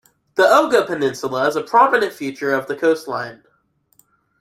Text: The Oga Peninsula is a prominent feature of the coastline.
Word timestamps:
The 0.33 0.41
Oga 0.41 0.87
Peninsula 0.87 1.47
is 1.47 1.55
a 1.55 1.61
prominent 1.61 2.11
feature 2.11 2.53
of 2.55 2.65
the 2.65 2.75
coastline. 2.75 3.43